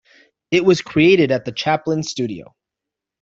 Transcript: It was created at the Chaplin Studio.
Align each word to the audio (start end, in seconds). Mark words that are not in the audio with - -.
It 0.49 0.65
was 0.65 0.81
created 0.81 1.31
at 1.31 1.45
the 1.45 1.51
Chaplin 1.51 2.01
Studio. 2.01 2.55